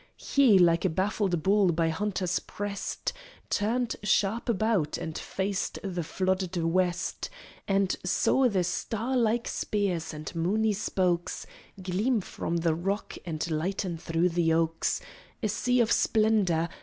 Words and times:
He, 0.17 0.57
like 0.57 0.83
a 0.83 0.89
baffled 0.89 1.43
bull 1.43 1.71
by 1.73 1.89
hunters 1.89 2.39
pressed, 2.39 3.13
Turned 3.51 3.95
sharp 4.01 4.49
about, 4.49 4.97
and 4.97 5.15
faced 5.15 5.77
the 5.83 6.03
flooded 6.03 6.57
west, 6.57 7.29
And 7.67 7.95
saw 8.03 8.49
the 8.49 8.63
star 8.63 9.15
like 9.15 9.47
spears 9.47 10.11
and 10.11 10.35
moony 10.35 10.73
spokes 10.73 11.45
Gleam 11.79 12.19
from 12.19 12.57
the 12.57 12.73
rocks 12.73 13.19
and 13.27 13.47
lighten 13.51 13.95
through 13.99 14.29
the 14.29 14.51
oaks 14.53 15.01
A 15.43 15.49
sea 15.49 15.79
of 15.81 15.91
splendour! 15.91 16.67